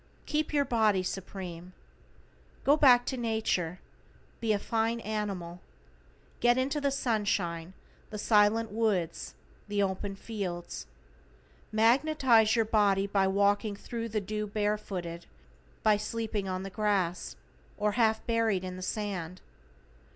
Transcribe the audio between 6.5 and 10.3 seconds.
into the sunshine, the silent woods, the open